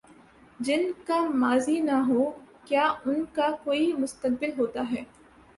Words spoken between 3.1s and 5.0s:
کا کوئی مستقبل ہوتا